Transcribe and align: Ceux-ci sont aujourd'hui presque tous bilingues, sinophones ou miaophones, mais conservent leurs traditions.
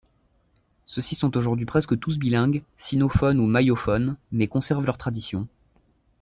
Ceux-ci 0.83 1.13
sont 1.13 1.37
aujourd'hui 1.37 1.67
presque 1.67 1.99
tous 1.99 2.17
bilingues, 2.17 2.63
sinophones 2.75 3.39
ou 3.39 3.45
miaophones, 3.45 4.17
mais 4.31 4.47
conservent 4.47 4.87
leurs 4.87 4.97
traditions. 4.97 5.47